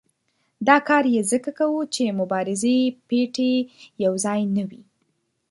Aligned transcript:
دا 0.67 0.77
کار 0.87 1.03
یې 1.13 1.21
ځکه 1.31 1.49
کاوه 1.57 1.83
چې 1.95 2.17
مبارزې 2.19 2.75
پېټی 3.07 3.53
یو 4.03 4.13
ځای 4.25 4.41
نه 4.55 4.63
وي. 4.69 4.81